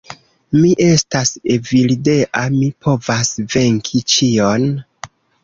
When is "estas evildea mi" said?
0.85-2.71